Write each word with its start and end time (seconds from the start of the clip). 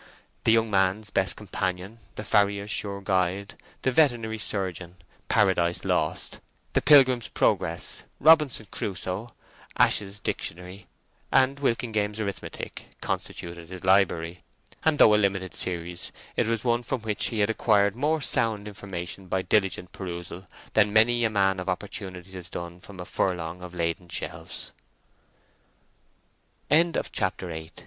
The 0.45 0.51
Young 0.51 0.71
Man's 0.71 1.11
Best 1.11 1.35
Companion, 1.35 1.99
The 2.15 2.23
Farrier's 2.23 2.71
Sure 2.71 3.01
Guide, 3.01 3.53
The 3.83 3.91
Veterinary 3.91 4.39
Surgeon, 4.39 4.95
Paradise 5.29 5.85
Lost, 5.85 6.39
The 6.73 6.81
Pilgrim's 6.81 7.27
Progress, 7.27 8.01
Robinson 8.19 8.65
Crusoe, 8.71 9.29
Ash's 9.77 10.19
Dictionary, 10.19 10.87
and 11.31 11.59
Walkingame's 11.59 12.19
Arithmetic, 12.19 12.87
constituted 12.99 13.69
his 13.69 13.83
library; 13.83 14.39
and 14.83 14.97
though 14.97 15.13
a 15.13 15.17
limited 15.21 15.53
series, 15.53 16.11
it 16.35 16.47
was 16.47 16.63
one 16.63 16.81
from 16.81 17.01
which 17.01 17.27
he 17.27 17.41
had 17.41 17.51
acquired 17.51 17.95
more 17.95 18.21
sound 18.21 18.67
information 18.67 19.27
by 19.27 19.43
diligent 19.43 19.91
perusal 19.91 20.47
than 20.73 20.91
many 20.91 21.23
a 21.25 21.29
man 21.29 21.59
of 21.59 21.69
opportunities 21.69 22.33
has 22.33 22.49
done 22.49 22.79
from 22.79 22.99
a 22.99 23.05
furlong 23.05 23.61
of 23.61 23.75
laden 23.75 24.09
she 24.09 24.27